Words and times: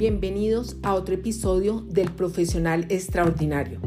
Bienvenidos 0.00 0.78
a 0.82 0.94
otro 0.94 1.14
episodio 1.14 1.82
del 1.82 2.10
Profesional 2.10 2.86
Extraordinario. 2.88 3.80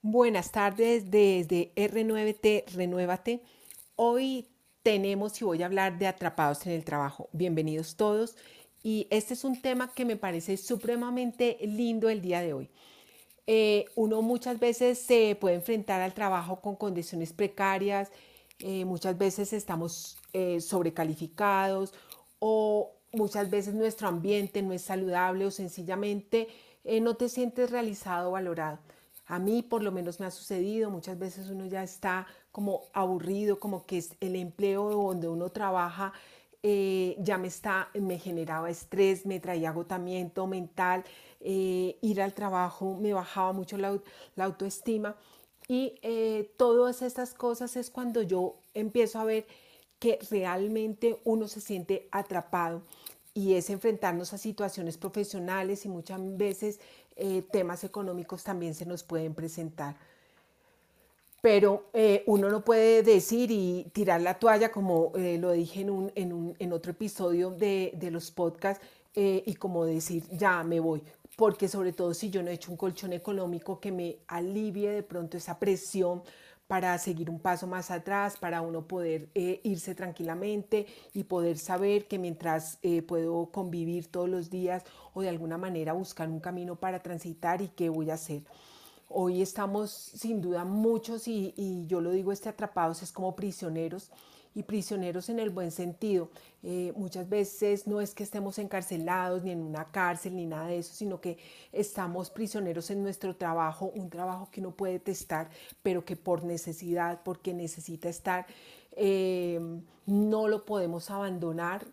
Buenas 0.00 0.52
tardes 0.52 1.10
desde 1.10 1.72
R9T 1.74 2.66
Renuévate. 2.72 3.42
Hoy 3.96 4.46
tenemos 4.84 5.42
y 5.42 5.44
voy 5.44 5.60
a 5.64 5.66
hablar 5.66 5.98
de 5.98 6.06
atrapados 6.06 6.64
en 6.66 6.74
el 6.74 6.84
trabajo. 6.84 7.28
Bienvenidos 7.32 7.96
todos. 7.96 8.36
Y 8.84 9.08
este 9.10 9.34
es 9.34 9.42
un 9.42 9.60
tema 9.60 9.92
que 9.92 10.04
me 10.04 10.14
parece 10.14 10.56
supremamente 10.56 11.58
lindo 11.62 12.08
el 12.10 12.22
día 12.22 12.42
de 12.42 12.52
hoy. 12.52 12.70
Eh, 13.48 13.86
uno 13.96 14.22
muchas 14.22 14.60
veces 14.60 15.00
se 15.00 15.36
puede 15.40 15.56
enfrentar 15.56 16.00
al 16.00 16.14
trabajo 16.14 16.60
con 16.60 16.76
condiciones 16.76 17.32
precarias, 17.32 18.12
eh, 18.60 18.84
muchas 18.84 19.16
veces 19.16 19.52
estamos 19.52 20.18
eh, 20.32 20.60
sobrecalificados 20.60 21.94
o 22.40 22.90
muchas 23.12 23.50
veces 23.50 23.74
nuestro 23.74 24.08
ambiente 24.08 24.62
no 24.62 24.72
es 24.72 24.82
saludable 24.82 25.46
o 25.46 25.52
sencillamente 25.52 26.48
eh, 26.82 27.00
no 27.00 27.14
te 27.14 27.28
sientes 27.28 27.70
realizado 27.70 28.30
o 28.30 28.32
valorado. 28.32 28.80
A 29.26 29.38
mí 29.38 29.62
por 29.62 29.84
lo 29.84 29.92
menos 29.92 30.18
me 30.18 30.26
ha 30.26 30.32
sucedido, 30.32 30.90
muchas 30.90 31.16
veces 31.20 31.50
uno 31.50 31.66
ya 31.66 31.84
está 31.84 32.26
como 32.50 32.82
aburrido, 32.92 33.60
como 33.60 33.86
que 33.86 33.98
es 33.98 34.16
el 34.20 34.34
empleo 34.34 34.90
donde 34.90 35.28
uno 35.28 35.50
trabaja 35.50 36.12
ya 36.60 37.38
me 37.38 37.48
está, 37.48 37.88
me 37.94 38.18
generaba 38.18 38.68
estrés, 38.68 39.24
me 39.24 39.40
traía 39.40 39.70
agotamiento 39.70 40.46
mental, 40.46 41.02
ir 41.40 42.20
al 42.20 42.34
trabajo 42.34 42.98
me 43.00 43.14
bajaba 43.14 43.54
mucho 43.54 43.78
la 43.78 44.44
autoestima 44.44 45.16
y 45.68 45.98
eh, 46.00 46.50
todas 46.56 47.02
estas 47.02 47.34
cosas 47.34 47.76
es 47.76 47.90
cuando 47.90 48.22
yo 48.22 48.56
empiezo 48.72 49.20
a 49.20 49.24
ver 49.24 49.46
que 49.98 50.18
realmente 50.30 51.20
uno 51.24 51.46
se 51.46 51.60
siente 51.60 52.08
atrapado 52.10 52.82
y 53.34 53.54
es 53.54 53.68
enfrentarnos 53.68 54.32
a 54.32 54.38
situaciones 54.38 54.96
profesionales 54.96 55.84
y 55.84 55.90
muchas 55.90 56.20
veces 56.38 56.80
eh, 57.16 57.42
temas 57.52 57.84
económicos 57.84 58.42
también 58.42 58.74
se 58.74 58.86
nos 58.86 59.02
pueden 59.02 59.34
presentar. 59.34 59.96
Pero 61.42 61.84
eh, 61.92 62.24
uno 62.26 62.48
no 62.48 62.64
puede 62.64 63.02
decir 63.02 63.50
y 63.50 63.86
tirar 63.92 64.22
la 64.22 64.38
toalla, 64.38 64.72
como 64.72 65.12
lo 65.14 65.52
dije 65.52 65.82
en, 65.82 65.90
un, 65.90 66.12
en, 66.16 66.32
un, 66.32 66.56
en, 66.58 66.72
otro 66.72 66.92
episodio 66.92 67.50
de, 67.50 67.92
de 67.94 68.10
los 68.10 68.30
podcasts, 68.30 68.84
y 69.14 69.54
como 69.54 69.84
decir, 69.84 70.22
ya 70.30 70.62
me 70.62 70.78
voy 70.78 71.02
porque 71.38 71.68
sobre 71.68 71.92
todo 71.92 72.14
si 72.14 72.30
yo 72.30 72.42
no 72.42 72.50
he 72.50 72.54
hecho 72.54 72.72
un 72.72 72.76
colchón 72.76 73.12
económico 73.12 73.78
que 73.78 73.92
me 73.92 74.18
alivie 74.26 74.90
de 74.90 75.04
pronto 75.04 75.36
esa 75.36 75.60
presión 75.60 76.24
para 76.66 76.98
seguir 76.98 77.30
un 77.30 77.38
paso 77.38 77.68
más 77.68 77.92
atrás, 77.92 78.36
para 78.36 78.60
uno 78.60 78.88
poder 78.88 79.28
eh, 79.36 79.60
irse 79.62 79.94
tranquilamente 79.94 80.88
y 81.14 81.22
poder 81.22 81.56
saber 81.56 82.08
que 82.08 82.18
mientras 82.18 82.80
eh, 82.82 83.02
puedo 83.02 83.52
convivir 83.52 84.08
todos 84.08 84.28
los 84.28 84.50
días 84.50 84.82
o 85.14 85.22
de 85.22 85.28
alguna 85.28 85.58
manera 85.58 85.92
buscar 85.92 86.28
un 86.28 86.40
camino 86.40 86.74
para 86.74 87.04
transitar 87.04 87.62
y 87.62 87.68
qué 87.68 87.88
voy 87.88 88.10
a 88.10 88.14
hacer. 88.14 88.42
Hoy 89.08 89.40
estamos 89.40 89.92
sin 89.92 90.40
duda 90.40 90.64
muchos 90.64 91.28
y, 91.28 91.54
y 91.56 91.86
yo 91.86 92.00
lo 92.00 92.10
digo, 92.10 92.32
este 92.32 92.48
atrapados 92.48 93.04
es 93.04 93.12
como 93.12 93.36
prisioneros 93.36 94.10
y 94.58 94.64
prisioneros 94.64 95.28
en 95.28 95.38
el 95.38 95.50
buen 95.50 95.70
sentido. 95.70 96.30
Eh, 96.64 96.92
muchas 96.96 97.28
veces 97.28 97.86
no 97.86 98.00
es 98.00 98.12
que 98.12 98.24
estemos 98.24 98.58
encarcelados 98.58 99.44
ni 99.44 99.52
en 99.52 99.62
una 99.62 99.84
cárcel 99.84 100.34
ni 100.34 100.46
nada 100.46 100.66
de 100.66 100.78
eso, 100.78 100.92
sino 100.94 101.20
que 101.20 101.38
estamos 101.70 102.28
prisioneros 102.28 102.90
en 102.90 103.04
nuestro 103.04 103.36
trabajo, 103.36 103.92
un 103.94 104.10
trabajo 104.10 104.48
que 104.50 104.60
uno 104.60 104.72
puede 104.72 104.98
testar, 104.98 105.48
pero 105.80 106.04
que 106.04 106.16
por 106.16 106.42
necesidad, 106.42 107.20
porque 107.22 107.54
necesita 107.54 108.08
estar, 108.08 108.46
eh, 108.96 109.60
no 110.06 110.48
lo 110.48 110.64
podemos 110.64 111.08
abandonar. 111.08 111.86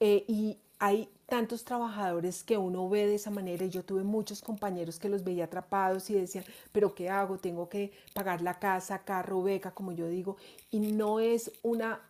Eh, 0.00 0.24
y 0.28 0.56
hay 0.78 1.10
tantos 1.26 1.64
trabajadores 1.64 2.42
que 2.42 2.56
uno 2.56 2.88
ve 2.88 3.06
de 3.06 3.16
esa 3.16 3.30
manera 3.30 3.64
y 3.64 3.70
yo 3.70 3.84
tuve 3.84 4.02
muchos 4.02 4.40
compañeros 4.40 4.98
que 4.98 5.10
los 5.10 5.24
veía 5.24 5.44
atrapados 5.44 6.08
y 6.08 6.14
decían, 6.14 6.44
pero 6.72 6.94
¿qué 6.94 7.10
hago? 7.10 7.36
Tengo 7.36 7.68
que 7.68 7.92
pagar 8.14 8.40
la 8.40 8.58
casa, 8.58 9.00
carro, 9.00 9.42
beca, 9.42 9.72
como 9.72 9.92
yo 9.92 10.08
digo, 10.08 10.36
y 10.70 10.78
no 10.78 11.20
es 11.20 11.52
una 11.62 12.00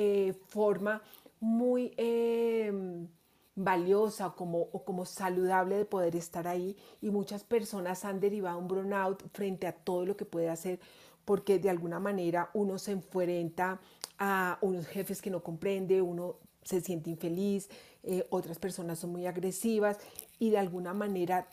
eh, 0.00 0.32
forma 0.46 1.02
muy 1.40 1.92
em, 1.96 3.08
valiosa 3.56 4.30
como, 4.30 4.68
o 4.70 4.84
como 4.84 5.04
saludable 5.04 5.76
de 5.76 5.84
poder 5.84 6.14
estar 6.14 6.46
ahí. 6.46 6.76
Y 7.02 7.10
muchas 7.10 7.42
personas 7.42 8.04
han 8.04 8.20
derivado 8.20 8.60
un 8.60 8.68
burnout 8.68 9.24
frente 9.32 9.66
a 9.66 9.72
todo 9.72 10.06
lo 10.06 10.16
que 10.16 10.24
puede 10.24 10.50
hacer 10.50 10.78
porque 11.24 11.58
de 11.58 11.68
alguna 11.68 11.98
manera 11.98 12.48
uno 12.54 12.78
se 12.78 12.92
enfrenta 12.92 13.80
a 14.20 14.58
unos 14.60 14.86
jefes 14.86 15.20
que 15.20 15.30
no 15.30 15.42
comprende, 15.42 16.00
uno 16.00 16.36
se 16.62 16.80
siente 16.80 17.10
infeliz, 17.10 17.68
eh, 18.04 18.24
otras 18.30 18.60
personas 18.60 19.00
son 19.00 19.10
muy 19.10 19.26
agresivas 19.26 19.98
y 20.38 20.50
de 20.50 20.58
alguna 20.58 20.94
manera 20.94 21.48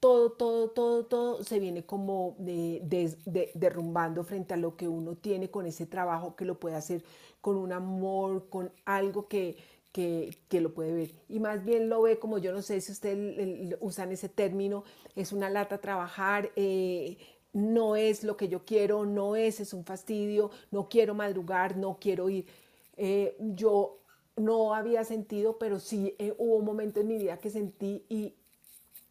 todo, 0.00 0.32
todo, 0.32 0.70
todo, 0.70 1.04
todo 1.04 1.44
se 1.44 1.58
viene 1.58 1.84
como 1.84 2.34
derrumbando 2.38 4.24
frente 4.24 4.54
a 4.54 4.56
lo 4.56 4.76
que 4.76 4.88
uno 4.88 5.14
tiene 5.14 5.50
con 5.50 5.66
ese 5.66 5.86
trabajo 5.86 6.34
que 6.36 6.46
lo 6.46 6.58
puede 6.58 6.76
hacer 6.76 7.04
con 7.40 7.56
un 7.56 7.72
amor, 7.72 8.48
con 8.48 8.72
algo 8.84 9.28
que, 9.28 9.56
que, 9.92 10.60
lo 10.60 10.72
puede 10.72 10.92
ver. 10.92 11.14
Y 11.28 11.38
más 11.40 11.64
bien 11.64 11.88
lo 11.88 12.02
ve 12.02 12.18
como, 12.18 12.38
yo 12.38 12.52
no 12.52 12.62
sé 12.62 12.80
si 12.80 12.92
ustedes 12.92 13.76
usan 13.80 14.12
ese 14.12 14.28
término, 14.28 14.84
es 15.14 15.32
una 15.32 15.50
lata 15.50 15.78
trabajar, 15.78 16.50
eh, 16.56 17.18
no 17.52 17.96
es 17.96 18.24
lo 18.24 18.36
que 18.36 18.48
yo 18.48 18.64
quiero, 18.64 19.04
no 19.04 19.36
es, 19.36 19.60
es 19.60 19.74
un 19.74 19.84
fastidio, 19.84 20.50
no 20.70 20.88
quiero 20.88 21.14
madrugar, 21.14 21.76
no 21.76 21.98
quiero 22.00 22.30
ir. 22.30 22.46
Eh, 22.96 23.36
yo 23.38 23.98
no 24.36 24.74
había 24.74 25.04
sentido, 25.04 25.58
pero 25.58 25.80
sí 25.80 26.14
eh, 26.18 26.34
hubo 26.38 26.56
un 26.56 26.64
momento 26.64 27.00
en 27.00 27.08
mi 27.08 27.18
vida 27.18 27.38
que 27.38 27.50
sentí 27.50 28.04
y 28.08 28.34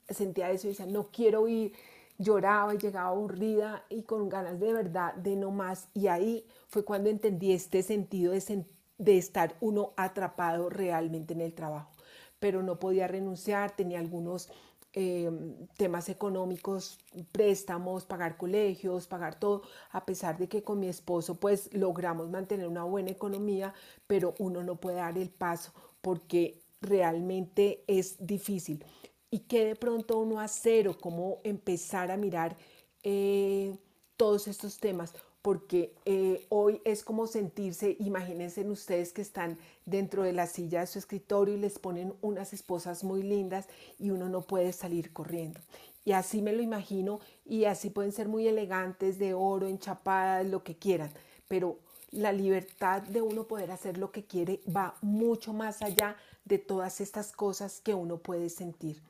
sentía 0.09 0.52
eso 0.52 0.68
y 0.68 0.72
decía, 0.72 0.86
no 0.86 1.08
quiero 1.12 1.47
ir, 1.47 1.74
lloraba 2.18 2.74
y 2.74 2.78
llegaba 2.78 3.09
aburrida 3.09 3.86
y 3.90 4.03
con 4.03 4.30
ganas 4.30 4.59
de 4.59 4.74
verdad 4.74 5.14
de 5.16 5.36
no 5.36 5.52
más. 5.52 5.88
Y 5.94 6.08
ahí 6.08 6.46
fue 6.68 6.84
cuando 6.84 7.09
entendí 7.09 7.53
este 7.53 7.84
sentido 7.84 8.34
de, 8.34 8.66
de 8.97 9.18
estar 9.18 9.56
uno 9.62 9.94
atrapado 9.96 10.70
realmente 10.70 11.34
en 11.34 11.42
el 11.42 11.53
trabajo. 11.53 11.92
Pero 12.40 12.64
no 12.64 12.80
podía 12.80 13.08
renunciar, 13.08 13.75
tenía 13.75 14.00
algunos 14.00 14.50
Em, 14.94 15.68
temas 15.78 16.09
económicos, 16.09 16.97
préstamos, 17.31 18.06
pagar 18.06 18.38
colegios, 18.38 19.06
pagar 19.06 19.40
todo, 19.40 19.62
a 19.91 20.03
pesar 20.03 20.40
de 20.40 20.50
que 20.50 20.64
con 20.64 20.80
mi 20.80 20.88
esposo 20.88 21.36
pues 21.36 21.72
logramos 21.74 22.28
mantener 22.31 22.68
una 22.68 22.84
buena 22.86 23.12
economía, 23.12 23.76
pero 24.08 24.34
uno 24.40 24.64
no 24.64 24.78
puede 24.78 24.97
dar 24.97 25.16
el 25.20 25.30
paso 25.30 25.74
porque 26.02 26.59
realmente 26.81 27.84
es 27.86 28.26
difícil. 28.26 28.84
¿Y 29.31 29.40
qué 29.40 29.66
de 29.66 29.75
pronto 29.75 30.19
uno 30.19 30.40
hacer 30.40 30.88
o 30.88 30.97
cómo 30.97 31.40
empezar 31.44 32.12
a 32.12 32.17
mirar 32.17 32.57
eh, 33.03 33.78
todos 34.17 34.47
estos 34.47 34.79
temas? 34.79 35.13
porque 35.41 35.95
eh, 36.06 36.45
hoy 36.50 36.81
es 36.84 37.03
como 37.03 37.25
sentirse, 37.25 37.95
imagínense 38.00 38.67
ustedes 38.67 39.13
que 39.13 39.22
están 39.22 39.57
dentro 39.85 40.23
de 40.23 40.34
la 40.34 40.47
silla 40.47 40.81
de 40.81 40.88
su 40.88 41.00
escritorio 41.00 41.56
y 41.56 41.59
les 41.59 41.79
ponen 41.79 42.13
unas 42.22 42.53
esposas 42.53 43.03
muy 43.03 43.23
lindas 43.23 43.67
y 43.97 44.09
uno 44.09 44.28
no 44.28 44.41
puede 44.41 44.73
salir 44.73 45.13
corriendo. 45.13 45.59
Y 46.03 46.11
así 46.11 46.41
me 46.41 46.53
lo 46.53 46.61
imagino 46.61 47.19
y 47.46 47.66
así 47.66 47.90
pueden 47.90 48.11
ser 48.11 48.28
muy 48.28 48.47
elegantes, 48.47 49.17
de 49.17 49.34
oro, 49.34 49.67
enchapadas, 49.67 50.46
lo 50.46 50.63
que 50.63 50.75
quieran, 50.75 51.11
pero 51.47 51.78
la 52.11 52.34
libertad 52.34 53.03
de 53.03 53.22
uno 53.22 53.46
poder 53.46 53.72
hacer 53.72 53.97
lo 53.97 54.11
que 54.11 54.25
quiere 54.25 54.59
va 54.75 54.96
mucho 55.01 55.53
más 55.53 55.81
allá 55.81 56.17
de 56.44 56.57
todas 56.57 57.00
estas 57.01 57.31
cosas 57.31 57.79
que 57.81 57.94
uno 57.94 58.17
puede 58.17 58.50
sentir. 58.50 59.01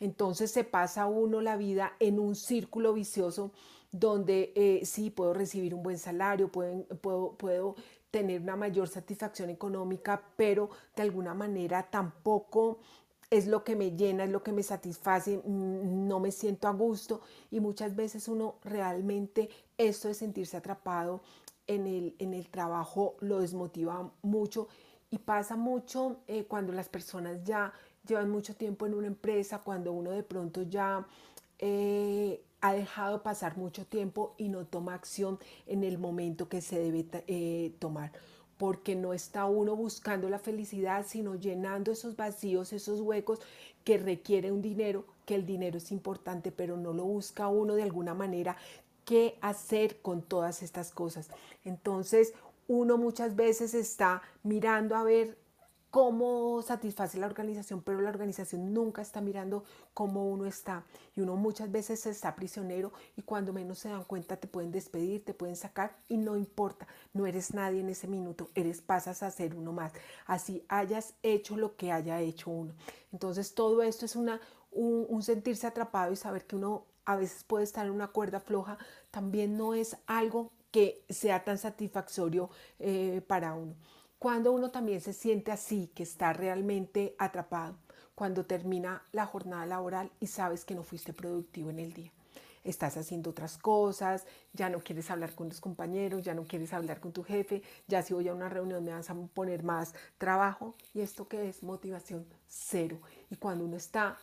Entonces 0.00 0.50
se 0.50 0.64
pasa 0.64 1.06
uno 1.06 1.40
la 1.40 1.56
vida 1.56 1.92
en 2.00 2.18
un 2.18 2.34
círculo 2.36 2.92
vicioso 2.92 3.52
donde 3.90 4.52
eh, 4.54 4.84
sí 4.84 5.10
puedo 5.10 5.32
recibir 5.32 5.74
un 5.74 5.82
buen 5.82 5.98
salario, 5.98 6.50
puedo, 6.50 6.84
puedo, 7.36 7.76
tener 8.10 8.40
una 8.40 8.56
mayor 8.56 8.88
satisfacción 8.88 9.50
económica, 9.50 10.22
pero 10.36 10.70
de 10.94 11.02
alguna 11.02 11.34
manera 11.34 11.82
tampoco 11.90 12.78
es 13.28 13.46
lo 13.46 13.64
que 13.64 13.76
me 13.76 13.96
llena, 13.96 14.24
es 14.24 14.30
lo 14.30 14.42
que 14.42 14.52
me 14.52 14.62
satisface, 14.62 15.38
mm, 15.44 16.06
no 16.08 16.20
me 16.20 16.30
siento 16.30 16.68
a 16.68 16.72
gusto. 16.72 17.20
Y 17.50 17.60
muchas 17.60 17.94
veces 17.94 18.28
uno 18.28 18.56
realmente 18.62 19.50
esto 19.76 20.08
de 20.08 20.14
sentirse 20.14 20.56
atrapado 20.56 21.20
en 21.66 21.86
el, 21.86 22.14
en 22.18 22.32
el 22.32 22.48
trabajo 22.48 23.16
lo 23.20 23.40
desmotiva 23.40 24.10
mucho. 24.22 24.68
Y 25.10 25.18
pasa 25.18 25.56
mucho 25.56 26.18
eh, 26.26 26.44
cuando 26.44 26.72
las 26.72 26.88
personas 26.88 27.42
ya 27.44 27.72
llevan 28.06 28.30
mucho 28.30 28.54
tiempo 28.54 28.86
en 28.86 28.94
una 28.94 29.06
empresa, 29.06 29.60
cuando 29.60 29.92
uno 29.92 30.10
de 30.10 30.22
pronto 30.22 30.62
ya 30.62 31.06
eh, 31.58 32.40
ha 32.60 32.72
dejado 32.72 33.22
pasar 33.22 33.56
mucho 33.56 33.84
tiempo 33.84 34.34
y 34.38 34.48
no 34.48 34.64
toma 34.66 34.94
acción 34.94 35.38
en 35.66 35.84
el 35.84 35.98
momento 35.98 36.48
que 36.48 36.60
se 36.60 36.78
debe 36.78 37.06
eh, 37.26 37.72
tomar 37.78 38.12
porque 38.58 38.96
no 38.96 39.12
está 39.12 39.44
uno 39.46 39.76
buscando 39.76 40.28
la 40.30 40.38
felicidad, 40.38 41.04
sino 41.06 41.34
llenando 41.34 41.92
esos 41.92 42.16
vacíos, 42.16 42.72
esos 42.72 43.00
huecos 43.00 43.40
que 43.84 43.98
requiere 43.98 44.50
un 44.50 44.62
dinero, 44.62 45.04
que 45.26 45.34
el 45.34 45.46
dinero 45.46 45.78
es 45.78 45.92
importante, 45.92 46.52
pero 46.52 46.76
no 46.76 46.92
lo 46.92 47.04
busca 47.04 47.48
uno 47.48 47.74
de 47.74 47.82
alguna 47.82 48.14
manera 48.14 48.56
qué 49.04 49.38
hacer 49.40 50.00
con 50.00 50.22
todas 50.22 50.62
estas 50.62 50.90
cosas. 50.90 51.28
Entonces, 51.64 52.32
uno 52.66 52.98
muchas 52.98 53.36
veces 53.36 53.74
está 53.74 54.22
mirando 54.42 54.96
a 54.96 55.04
ver 55.04 55.36
cómo 55.96 56.60
satisface 56.60 57.16
la 57.16 57.24
organización, 57.24 57.80
pero 57.80 58.02
la 58.02 58.10
organización 58.10 58.74
nunca 58.74 59.00
está 59.00 59.22
mirando 59.22 59.64
cómo 59.94 60.28
uno 60.28 60.44
está. 60.44 60.84
Y 61.14 61.22
uno 61.22 61.36
muchas 61.36 61.72
veces 61.72 62.04
está 62.04 62.36
prisionero 62.36 62.92
y 63.16 63.22
cuando 63.22 63.54
menos 63.54 63.78
se 63.78 63.88
dan 63.88 64.04
cuenta 64.04 64.36
te 64.36 64.46
pueden 64.46 64.70
despedir, 64.70 65.24
te 65.24 65.32
pueden 65.32 65.56
sacar 65.56 65.96
y 66.06 66.18
no 66.18 66.36
importa, 66.36 66.86
no 67.14 67.24
eres 67.24 67.54
nadie 67.54 67.80
en 67.80 67.88
ese 67.88 68.08
minuto, 68.08 68.50
eres 68.54 68.82
pasas 68.82 69.22
a 69.22 69.30
ser 69.30 69.54
uno 69.54 69.72
más. 69.72 69.94
Así 70.26 70.66
hayas 70.68 71.14
hecho 71.22 71.56
lo 71.56 71.76
que 71.76 71.92
haya 71.92 72.20
hecho 72.20 72.50
uno. 72.50 72.74
Entonces 73.10 73.54
todo 73.54 73.82
esto 73.82 74.04
es 74.04 74.16
una, 74.16 74.38
un, 74.72 75.22
sentirse 75.22 75.66
atrapado 75.66 76.12
y 76.12 76.16
saber 76.16 76.46
que 76.46 76.56
uno 76.56 76.84
a 77.06 77.16
veces 77.16 77.42
puede 77.42 77.64
estar 77.64 77.86
en 77.86 77.92
una 77.92 78.08
cuerda 78.08 78.38
floja, 78.38 78.76
también 79.10 79.56
no 79.56 79.72
es 79.72 79.96
algo 80.06 80.52
que 80.70 81.06
sea 81.08 81.42
tan 81.42 81.56
satisfactorio 81.56 82.50
eh, 82.80 83.22
para 83.26 83.54
uno. 83.54 83.74
Cuando 84.18 84.52
uno 84.52 84.70
también 84.70 85.00
se 85.00 85.12
siente 85.12 85.52
así, 85.52 85.90
que 85.94 86.02
está 86.02 86.32
realmente 86.32 87.14
atrapado, 87.18 87.76
cuando 88.14 88.46
termina 88.46 89.02
la 89.12 89.26
jornada 89.26 89.66
laboral 89.66 90.10
y 90.20 90.26
sabes 90.26 90.64
que 90.64 90.74
no 90.74 90.82
fuiste 90.82 91.12
productivo 91.12 91.68
en 91.68 91.78
el 91.78 91.92
día. 91.92 92.10
Estás 92.64 92.96
haciendo 92.96 93.30
otras 93.30 93.58
cosas, 93.58 94.24
ya 94.54 94.70
no 94.70 94.80
quieres 94.80 95.10
hablar 95.10 95.34
con 95.34 95.50
tus 95.50 95.60
compañeros, 95.60 96.22
ya 96.22 96.34
no 96.34 96.44
quieres 96.44 96.72
hablar 96.72 96.98
con 96.98 97.12
tu 97.12 97.22
jefe, 97.22 97.62
ya 97.86 98.02
si 98.02 98.14
voy 98.14 98.26
a 98.26 98.34
una 98.34 98.48
reunión 98.48 98.82
me 98.82 98.92
vas 98.92 99.10
a 99.10 99.14
poner 99.14 99.62
más 99.62 99.94
trabajo. 100.16 100.74
¿Y 100.94 101.02
esto 101.02 101.28
qué 101.28 101.48
es? 101.48 101.62
Motivación 101.62 102.26
cero. 102.48 102.98
Y 103.30 103.36
cuando 103.36 103.66
uno 103.66 103.76
está 103.76 104.16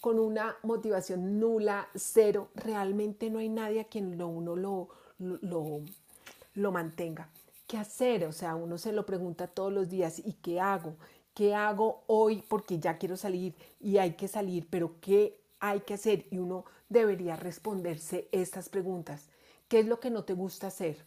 con 0.00 0.18
una 0.18 0.56
motivación 0.62 1.38
nula, 1.38 1.88
cero, 1.94 2.48
realmente 2.54 3.28
no 3.30 3.40
hay 3.40 3.50
nadie 3.50 3.80
a 3.80 3.84
quien 3.84 4.16
lo, 4.16 4.26
uno 4.26 4.56
lo, 4.56 4.88
lo 5.18 6.72
mantenga. 6.72 7.28
¿Qué 7.68 7.76
hacer? 7.78 8.24
O 8.24 8.32
sea, 8.32 8.56
uno 8.56 8.78
se 8.78 8.92
lo 8.92 9.06
pregunta 9.06 9.46
todos 9.46 9.72
los 9.72 9.88
días, 9.88 10.18
¿y 10.18 10.32
qué 10.34 10.60
hago? 10.60 10.96
¿Qué 11.34 11.54
hago 11.54 12.02
hoy? 12.08 12.42
Porque 12.48 12.80
ya 12.80 12.98
quiero 12.98 13.16
salir 13.16 13.54
y 13.78 13.98
hay 13.98 14.14
que 14.14 14.26
salir, 14.26 14.66
pero 14.68 14.96
¿qué 15.00 15.40
hay 15.60 15.80
que 15.80 15.94
hacer? 15.94 16.26
Y 16.30 16.38
uno 16.38 16.64
debería 16.88 17.36
responderse 17.36 18.28
estas 18.32 18.68
preguntas. 18.68 19.28
¿Qué 19.68 19.80
es 19.80 19.86
lo 19.86 20.00
que 20.00 20.10
no 20.10 20.24
te 20.24 20.32
gusta 20.32 20.66
hacer? 20.68 21.04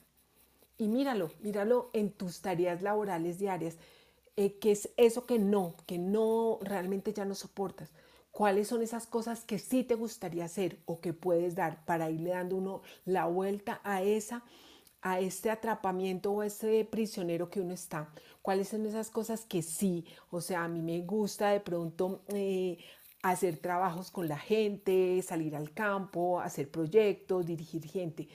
Y 0.78 0.88
míralo, 0.88 1.32
míralo 1.42 1.90
en 1.94 2.12
tus 2.12 2.42
tareas 2.42 2.82
laborales 2.82 3.40
diarias. 3.40 3.78
Eh, 4.38 4.58
¿Qué 4.60 4.72
es 4.72 4.90
eso 4.98 5.26
que 5.26 5.40
no, 5.40 5.76
que 5.86 5.98
no 5.98 6.60
realmente 6.62 7.12
ya 7.14 7.26
no 7.26 7.36
soportas? 7.36 7.90
¿Cuáles 8.32 8.70
son 8.70 8.82
esas 8.82 9.08
cosas 9.08 9.44
que 9.44 9.60
sí 9.60 9.84
te 9.84 9.96
gustaría 9.96 10.46
hacer 10.46 10.80
o 10.86 11.02
que 11.02 11.12
puedes 11.12 11.56
dar 11.56 11.84
para 11.86 12.10
irle 12.10 12.30
dando 12.32 12.56
uno 12.56 12.82
la 13.06 13.26
vuelta 13.26 13.82
a 13.84 14.04
esa? 14.04 14.44
A 15.02 15.20
este 15.20 15.50
atrapamiento 15.50 16.32
o 16.32 16.44
ese 16.44 16.86
prisionero 16.90 17.50
que 17.50 17.62
uno 17.62 17.74
está. 17.74 18.14
¿Cuáles 18.42 18.70
son 18.70 18.86
esas 18.86 19.10
cosas 19.10 19.46
que 19.46 19.62
sí? 19.62 20.06
O 20.30 20.42
sea, 20.42 20.64
a 20.66 20.68
mí 20.68 20.82
me 20.82 21.02
gusta 21.02 21.50
de 21.52 21.60
pronto 21.60 22.22
eh, 22.30 22.78
hacer 23.24 23.58
trabajos 23.58 24.12
con 24.12 24.28
la 24.28 24.38
gente, 24.38 25.22
salir 25.22 25.56
al 25.56 25.74
campo, 25.74 26.40
hacer 26.40 26.70
proyectos, 26.72 27.46
dirigir 27.46 27.86
gente. 27.88 28.28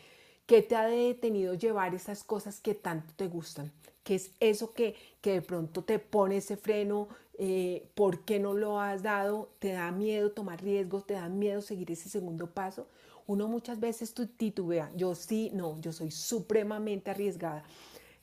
¿Qué 0.47 0.63
te 0.63 0.77
ha 0.77 0.87
detenido 0.87 1.55
llevar 1.55 1.95
esas 1.95 2.23
cosas 2.25 2.61
que 2.61 2.75
tanto 2.75 3.12
te 3.17 3.27
gustan? 3.29 3.73
¿Qué 4.05 4.15
es 4.17 4.31
eso 4.41 4.73
que, 4.73 4.95
que 5.21 5.33
de 5.33 5.43
pronto 5.43 5.83
te 5.85 5.99
pone 5.99 6.37
ese 6.39 6.57
freno? 6.57 7.09
Eh, 7.39 7.91
¿Por 7.95 8.25
qué 8.25 8.39
no 8.39 8.55
lo 8.55 8.81
has 8.81 9.03
dado? 9.03 9.51
¿Te 9.59 9.73
da 9.73 9.91
miedo 9.91 10.31
tomar 10.33 10.62
riesgos? 10.62 11.07
¿Te 11.07 11.15
da 11.15 11.29
miedo 11.29 11.61
seguir 11.62 11.91
ese 11.91 12.09
segundo 12.09 12.49
paso? 12.55 12.89
Uno 13.26 13.49
muchas 13.49 13.81
veces 13.81 14.14
titubea. 14.37 14.90
Yo 14.96 15.14
sí, 15.14 15.50
no, 15.52 15.81
yo 15.81 15.93
soy 15.93 16.11
supremamente 16.11 17.11
arriesgada. 17.11 17.64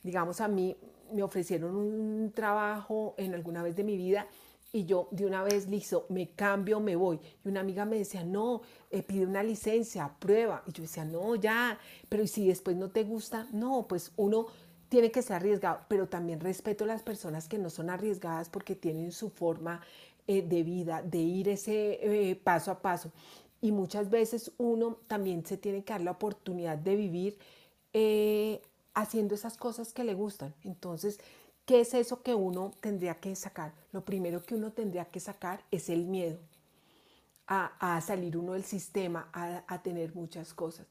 Digamos, 0.04 0.42
a 0.42 0.48
mí 0.48 0.76
me 1.14 1.24
ofrecieron 1.24 1.76
un 1.76 2.32
trabajo 2.34 3.14
en 3.18 3.34
alguna 3.34 3.64
vez 3.64 3.76
de 3.76 3.84
mi 3.84 3.98
vida 3.98 4.28
y 4.76 4.86
yo 4.86 5.08
de 5.12 5.28
una 5.28 5.44
vez 5.44 5.68
listo, 5.68 6.08
me 6.10 6.32
cambio, 6.32 6.80
me 6.80 6.96
voy. 6.96 7.20
Y 7.46 7.48
una 7.48 7.60
amiga 7.60 7.86
me 7.86 7.98
decía, 7.98 8.24
no, 8.24 8.62
eh, 8.90 9.04
pide 9.04 9.26
una 9.26 9.44
licencia, 9.44 10.12
prueba. 10.20 10.64
Y 10.66 10.72
yo 10.72 10.82
decía, 10.82 11.06
no, 11.06 11.36
ya, 11.36 11.78
pero 12.10 12.26
si 12.26 12.48
después 12.48 12.76
no 12.76 12.90
te 12.90 13.04
gusta? 13.04 13.48
No, 13.52 13.86
pues 13.88 14.12
uno 14.18 14.48
tiene 14.90 15.12
que 15.12 15.22
ser 15.22 15.38
arriesgado, 15.38 15.82
pero 15.88 16.08
también 16.08 16.40
respeto 16.40 16.86
a 16.86 16.88
las 16.88 17.04
personas 17.04 17.48
que 17.48 17.60
no 17.60 17.70
son 17.70 17.92
arriesgadas 17.92 18.50
porque 18.50 18.76
tienen 18.76 19.12
su 19.12 19.30
forma 19.30 19.82
eh, 20.28 20.42
de 20.42 20.64
vida, 20.64 21.04
de 21.04 21.20
ir 21.20 21.50
ese 21.50 22.00
eh, 22.02 22.36
paso 22.36 22.72
a 22.72 22.80
paso 22.82 23.12
y 23.64 23.72
muchas 23.72 24.10
veces 24.10 24.52
uno 24.58 24.98
también 25.08 25.46
se 25.46 25.56
tiene 25.56 25.86
que 25.86 25.94
dar 25.94 26.02
la 26.02 26.12
oportunidad 26.12 26.78
de 26.78 26.98
vivir 26.98 27.38
eh, 27.94 28.62
haciendo 28.94 29.36
esas 29.36 29.56
cosas 29.56 29.94
que 29.94 30.04
le 30.04 30.14
gustan. 30.14 30.54
Entonces, 30.66 31.18
¿qué 31.66 31.80
es 31.80 31.94
eso 31.94 32.22
que 32.22 32.36
uno 32.36 32.74
tendría 32.82 33.16
que 33.22 33.34
sacar? 33.38 33.74
Lo 33.94 34.04
primero 34.04 34.44
que 34.44 34.56
uno 34.56 34.74
tendría 34.74 35.06
que 35.06 35.22
sacar 35.22 35.64
es 35.72 35.88
el 35.88 36.04
miedo 36.04 36.40
a, 37.48 38.02
salir 38.06 38.36
uno 38.36 38.52
del 38.52 38.66
sistema, 38.66 39.30
a, 39.32 39.82
tener 39.82 40.14
muchas 40.14 40.54
cosas. 40.54 40.86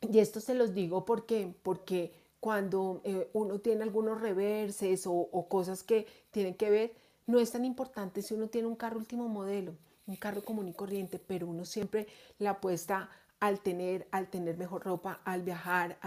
Y 0.00 0.20
esto 0.20 0.40
se 0.40 0.54
los 0.54 0.72
digo 0.72 1.04
porque, 1.04 1.54
porque 1.62 2.14
cuando 2.40 3.02
eh, 3.04 3.28
uno 3.34 3.58
tiene 3.58 3.82
algunos 3.82 4.22
reverses 4.22 5.06
o, 5.06 5.12
o 5.12 5.46
cosas 5.46 5.82
que 5.82 6.06
tienen 6.30 6.54
que 6.54 6.70
ver, 6.70 6.94
no 7.26 7.38
es 7.38 7.50
tan 7.50 7.66
importante 7.66 8.22
si 8.22 8.32
uno 8.32 8.48
tiene 8.48 8.66
un 8.66 8.76
carro 8.76 8.96
último 8.96 9.28
modelo 9.28 9.74
un 10.06 10.16
carro 10.16 10.44
común 10.44 10.68
y 10.68 10.72
corriente, 10.72 11.18
pero 11.18 11.46
uno 11.46 11.64
siempre 11.64 12.06
la 12.38 12.50
apuesta 12.50 13.10
al 13.40 13.60
tener, 13.60 14.06
al 14.10 14.28
tener 14.28 14.56
mejor 14.56 14.84
ropa, 14.84 15.20
al 15.24 15.42
viajar, 15.42 15.98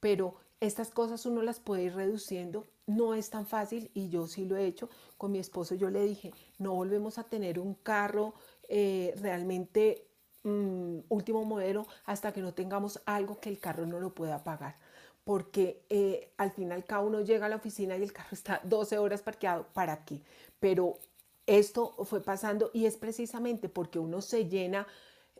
pero 0.00 0.36
estas 0.62 0.90
cosas 0.90 1.26
uno 1.26 1.42
las 1.42 1.58
puede 1.58 1.84
ir 1.84 1.94
reduciendo. 1.94 2.66
No 2.86 3.14
es 3.14 3.30
tan 3.30 3.46
fácil 3.46 3.90
y 3.94 4.10
yo 4.10 4.28
sí 4.28 4.44
lo 4.44 4.56
he 4.56 4.64
hecho. 4.64 4.88
Con 5.18 5.32
mi 5.32 5.40
esposo 5.40 5.74
yo 5.74 5.90
le 5.90 6.04
dije, 6.04 6.32
no 6.58 6.74
volvemos 6.74 7.18
a 7.18 7.24
tener 7.24 7.58
un 7.58 7.74
carro 7.74 8.34
eh, 8.68 9.12
realmente 9.20 10.06
mm, 10.44 10.98
último 11.08 11.44
modelo 11.44 11.86
hasta 12.04 12.32
que 12.32 12.40
no 12.42 12.54
tengamos 12.54 13.00
algo 13.06 13.40
que 13.40 13.48
el 13.48 13.58
carro 13.58 13.86
no 13.86 13.98
lo 13.98 14.14
pueda 14.14 14.44
pagar. 14.44 14.76
Porque 15.24 15.84
eh, 15.88 16.32
al 16.36 16.52
final 16.52 16.84
cada 16.84 17.02
uno 17.02 17.22
llega 17.22 17.46
a 17.46 17.48
la 17.48 17.56
oficina 17.56 17.96
y 17.96 18.02
el 18.02 18.12
carro 18.12 18.30
está 18.32 18.60
12 18.62 18.98
horas 18.98 19.22
parqueado. 19.22 19.66
¿Para 19.72 20.04
qué? 20.04 20.22
Pero 20.60 20.98
esto 21.46 21.94
fue 22.04 22.22
pasando 22.22 22.70
y 22.72 22.86
es 22.86 22.96
precisamente 22.96 23.68
porque 23.68 23.98
uno 23.98 24.20
se 24.20 24.48
llena 24.48 24.86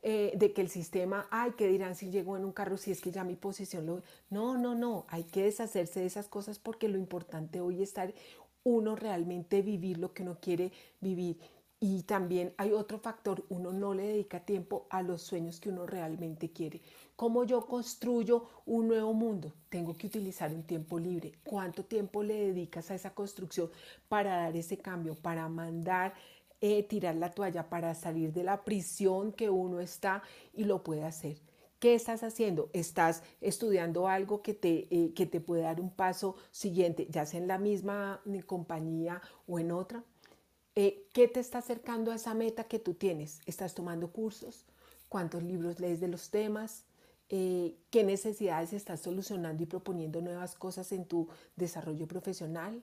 eh, 0.02 0.32
de 0.34 0.52
que 0.52 0.62
el 0.62 0.68
sistema, 0.68 1.28
ay, 1.30 1.52
¿qué 1.56 1.68
dirán 1.68 1.94
si 1.94 2.10
llego 2.10 2.36
en 2.36 2.44
un 2.44 2.52
carro 2.52 2.76
si 2.76 2.90
es 2.90 3.00
que 3.00 3.12
ya 3.12 3.22
mi 3.22 3.36
posición 3.36 3.86
lo... 3.86 4.02
No, 4.30 4.58
no, 4.58 4.74
no, 4.74 5.06
hay 5.08 5.22
que 5.22 5.44
deshacerse 5.44 6.00
de 6.00 6.06
esas 6.06 6.26
cosas 6.26 6.58
porque 6.58 6.88
lo 6.88 6.98
importante 6.98 7.60
hoy 7.60 7.76
es 7.76 7.90
estar 7.90 8.12
uno 8.64 8.96
realmente 8.96 9.62
vivir 9.62 9.98
lo 9.98 10.12
que 10.12 10.22
uno 10.24 10.38
quiere 10.40 10.72
vivir. 11.00 11.38
Y 11.84 12.04
también 12.04 12.54
hay 12.58 12.70
otro 12.70 13.00
factor, 13.00 13.44
uno 13.48 13.72
no 13.72 13.92
le 13.92 14.04
dedica 14.04 14.38
tiempo 14.38 14.86
a 14.88 15.02
los 15.02 15.20
sueños 15.20 15.58
que 15.58 15.68
uno 15.68 15.84
realmente 15.84 16.52
quiere. 16.52 16.80
¿Cómo 17.16 17.42
yo 17.42 17.66
construyo 17.66 18.46
un 18.66 18.86
nuevo 18.86 19.12
mundo? 19.14 19.52
Tengo 19.68 19.96
que 19.96 20.06
utilizar 20.06 20.54
un 20.54 20.62
tiempo 20.62 21.00
libre. 21.00 21.32
¿Cuánto 21.42 21.84
tiempo 21.84 22.22
le 22.22 22.34
dedicas 22.34 22.88
a 22.92 22.94
esa 22.94 23.12
construcción 23.16 23.68
para 24.08 24.36
dar 24.36 24.56
ese 24.56 24.78
cambio, 24.78 25.16
para 25.16 25.48
mandar, 25.48 26.14
eh, 26.60 26.84
tirar 26.84 27.16
la 27.16 27.32
toalla, 27.32 27.68
para 27.68 27.96
salir 27.96 28.32
de 28.32 28.44
la 28.44 28.62
prisión 28.62 29.32
que 29.32 29.50
uno 29.50 29.80
está 29.80 30.22
y 30.54 30.62
lo 30.62 30.84
puede 30.84 31.02
hacer? 31.02 31.38
¿Qué 31.80 31.96
estás 31.96 32.22
haciendo? 32.22 32.70
¿Estás 32.74 33.24
estudiando 33.40 34.06
algo 34.06 34.40
que 34.40 34.54
te, 34.54 34.86
eh, 34.94 35.14
que 35.14 35.26
te 35.26 35.40
puede 35.40 35.62
dar 35.62 35.80
un 35.80 35.90
paso 35.90 36.36
siguiente, 36.52 37.08
ya 37.10 37.26
sea 37.26 37.40
en 37.40 37.48
la 37.48 37.58
misma 37.58 38.22
compañía 38.46 39.20
o 39.48 39.58
en 39.58 39.72
otra? 39.72 40.04
Eh, 40.74 41.06
¿Qué 41.12 41.28
te 41.28 41.40
está 41.40 41.58
acercando 41.58 42.12
a 42.12 42.14
esa 42.14 42.34
meta 42.34 42.64
que 42.64 42.78
tú 42.78 42.94
tienes? 42.94 43.40
¿Estás 43.44 43.74
tomando 43.74 44.10
cursos? 44.10 44.64
¿Cuántos 45.08 45.42
libros 45.42 45.80
lees 45.80 46.00
de 46.00 46.08
los 46.08 46.30
temas? 46.30 46.84
Eh, 47.28 47.76
¿Qué 47.90 48.04
necesidades 48.04 48.72
estás 48.72 49.00
solucionando 49.00 49.62
y 49.62 49.66
proponiendo 49.66 50.22
nuevas 50.22 50.54
cosas 50.54 50.90
en 50.92 51.04
tu 51.04 51.28
desarrollo 51.56 52.06
profesional? 52.06 52.82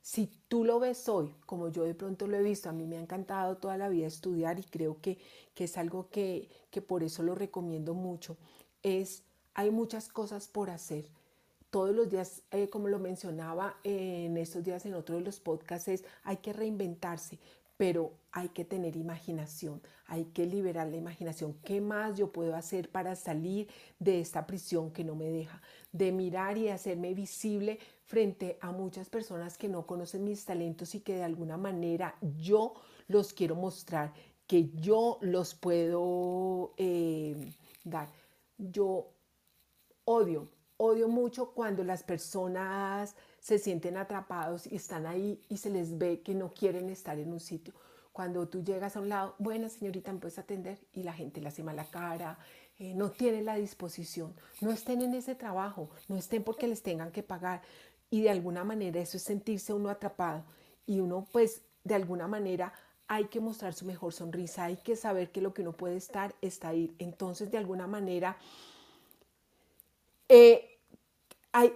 Si 0.00 0.30
tú 0.48 0.64
lo 0.64 0.80
ves 0.80 1.08
hoy, 1.08 1.34
como 1.46 1.68
yo 1.68 1.84
de 1.84 1.94
pronto 1.94 2.26
lo 2.26 2.36
he 2.36 2.42
visto, 2.42 2.68
a 2.68 2.72
mí 2.72 2.86
me 2.86 2.96
ha 2.96 3.00
encantado 3.00 3.56
toda 3.56 3.76
la 3.76 3.88
vida 3.88 4.06
estudiar 4.06 4.58
y 4.58 4.64
creo 4.64 5.00
que, 5.00 5.18
que 5.54 5.64
es 5.64 5.76
algo 5.78 6.08
que, 6.10 6.48
que 6.70 6.82
por 6.82 7.02
eso 7.02 7.22
lo 7.22 7.34
recomiendo 7.34 7.94
mucho, 7.94 8.36
es 8.82 9.22
hay 9.54 9.70
muchas 9.70 10.08
cosas 10.08 10.48
por 10.48 10.68
hacer 10.68 11.06
todos 11.74 11.92
los 11.92 12.08
días, 12.08 12.44
eh, 12.52 12.68
como 12.68 12.86
lo 12.86 13.00
mencionaba 13.00 13.80
en 13.82 14.36
estos 14.36 14.62
días 14.62 14.86
en 14.86 14.94
otro 14.94 15.16
de 15.16 15.22
los 15.22 15.40
podcasts, 15.40 15.88
es 15.88 16.04
hay 16.22 16.36
que 16.36 16.52
reinventarse, 16.52 17.40
pero 17.76 18.12
hay 18.30 18.50
que 18.50 18.64
tener 18.64 18.94
imaginación, 18.94 19.82
hay 20.06 20.26
que 20.26 20.46
liberar 20.46 20.86
la 20.86 20.98
imaginación. 20.98 21.54
¿Qué 21.64 21.80
más 21.80 22.16
yo 22.16 22.30
puedo 22.30 22.54
hacer 22.54 22.92
para 22.92 23.16
salir 23.16 23.66
de 23.98 24.20
esta 24.20 24.46
prisión 24.46 24.92
que 24.92 25.02
no 25.02 25.16
me 25.16 25.24
deja? 25.24 25.60
De 25.90 26.12
mirar 26.12 26.58
y 26.58 26.68
hacerme 26.68 27.12
visible 27.12 27.80
frente 28.04 28.56
a 28.60 28.70
muchas 28.70 29.10
personas 29.10 29.58
que 29.58 29.68
no 29.68 29.84
conocen 29.84 30.22
mis 30.22 30.44
talentos 30.44 30.94
y 30.94 31.00
que 31.00 31.16
de 31.16 31.24
alguna 31.24 31.56
manera 31.56 32.14
yo 32.38 32.74
los 33.08 33.32
quiero 33.32 33.56
mostrar, 33.56 34.14
que 34.46 34.70
yo 34.74 35.18
los 35.22 35.56
puedo 35.56 36.72
eh, 36.76 37.50
dar. 37.82 38.08
Yo 38.58 39.08
odio 40.04 40.53
odio 40.76 41.08
mucho 41.08 41.52
cuando 41.52 41.84
las 41.84 42.02
personas 42.02 43.14
se 43.40 43.58
sienten 43.58 43.96
atrapados 43.96 44.66
y 44.66 44.76
están 44.76 45.06
ahí 45.06 45.40
y 45.48 45.58
se 45.58 45.70
les 45.70 45.98
ve 45.98 46.22
que 46.22 46.34
no 46.34 46.52
quieren 46.52 46.88
estar 46.88 47.18
en 47.18 47.32
un 47.32 47.40
sitio. 47.40 47.74
Cuando 48.12 48.48
tú 48.48 48.62
llegas 48.62 48.96
a 48.96 49.00
un 49.00 49.08
lado, 49.08 49.34
buena 49.38 49.68
señorita, 49.68 50.12
me 50.12 50.20
puedes 50.20 50.38
atender 50.38 50.78
y 50.92 51.02
la 51.02 51.12
gente 51.12 51.40
le 51.40 51.48
hace 51.48 51.64
mala 51.64 51.84
cara, 51.84 52.38
eh, 52.78 52.94
no 52.94 53.10
tiene 53.10 53.42
la 53.42 53.56
disposición. 53.56 54.34
No 54.60 54.70
estén 54.70 55.02
en 55.02 55.14
ese 55.14 55.34
trabajo, 55.34 55.90
no 56.08 56.16
estén 56.16 56.42
porque 56.42 56.68
les 56.68 56.82
tengan 56.82 57.10
que 57.10 57.22
pagar. 57.22 57.62
Y 58.10 58.22
de 58.22 58.30
alguna 58.30 58.64
manera 58.64 59.00
eso 59.00 59.16
es 59.16 59.22
sentirse 59.22 59.72
uno 59.72 59.90
atrapado. 59.90 60.44
Y 60.86 61.00
uno 61.00 61.26
pues 61.32 61.62
de 61.82 61.94
alguna 61.94 62.28
manera 62.28 62.72
hay 63.06 63.26
que 63.26 63.40
mostrar 63.40 63.74
su 63.74 63.84
mejor 63.84 64.12
sonrisa, 64.12 64.64
hay 64.64 64.76
que 64.76 64.96
saber 64.96 65.30
que 65.30 65.40
lo 65.40 65.52
que 65.52 65.62
uno 65.62 65.72
puede 65.72 65.96
estar 65.96 66.34
está 66.40 66.68
ahí. 66.68 66.94
Entonces 66.98 67.50
de 67.50 67.58
alguna 67.58 67.86
manera 67.86 68.36
eh, 70.28 70.80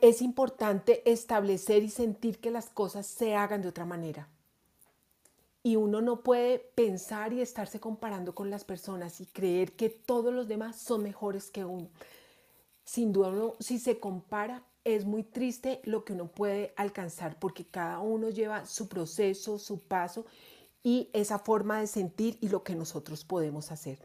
es 0.00 0.22
importante 0.22 1.08
establecer 1.10 1.82
y 1.82 1.90
sentir 1.90 2.40
que 2.40 2.50
las 2.50 2.68
cosas 2.68 3.06
se 3.06 3.34
hagan 3.34 3.62
de 3.62 3.68
otra 3.68 3.84
manera. 3.84 4.28
Y 5.62 5.76
uno 5.76 6.00
no 6.00 6.22
puede 6.22 6.58
pensar 6.58 7.32
y 7.32 7.40
estarse 7.40 7.78
comparando 7.78 8.34
con 8.34 8.50
las 8.50 8.64
personas 8.64 9.20
y 9.20 9.26
creer 9.26 9.72
que 9.72 9.90
todos 9.90 10.32
los 10.32 10.48
demás 10.48 10.76
son 10.76 11.02
mejores 11.02 11.50
que 11.50 11.64
uno. 11.64 11.90
Sin 12.84 13.12
duda, 13.12 13.32
si 13.60 13.78
se 13.78 14.00
compara, 14.00 14.64
es 14.84 15.04
muy 15.04 15.22
triste 15.22 15.80
lo 15.84 16.04
que 16.04 16.14
uno 16.14 16.28
puede 16.28 16.72
alcanzar 16.76 17.38
porque 17.38 17.66
cada 17.66 18.00
uno 18.00 18.30
lleva 18.30 18.64
su 18.64 18.88
proceso, 18.88 19.58
su 19.58 19.80
paso 19.80 20.24
y 20.82 21.10
esa 21.12 21.38
forma 21.38 21.80
de 21.80 21.86
sentir 21.86 22.38
y 22.40 22.48
lo 22.48 22.62
que 22.62 22.74
nosotros 22.74 23.24
podemos 23.24 23.70
hacer. 23.70 23.98